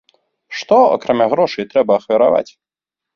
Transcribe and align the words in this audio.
Што, 0.61 0.79
акрамя 0.95 1.27
грошай, 1.33 1.67
трэба 1.73 1.91
ахвяраваць? 2.01 2.49